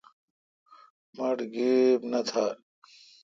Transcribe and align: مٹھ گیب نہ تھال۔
مٹھ 1.17 1.43
گیب 1.53 1.99
نہ 2.11 2.21
تھال۔ 2.27 2.55